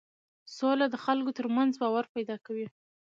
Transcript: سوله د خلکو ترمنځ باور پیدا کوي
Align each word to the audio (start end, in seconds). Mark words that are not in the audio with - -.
سوله 0.57 0.85
د 0.89 0.95
خلکو 1.05 1.31
ترمنځ 1.39 1.71
باور 1.81 2.05
پیدا 2.15 2.35
کوي 2.45 2.67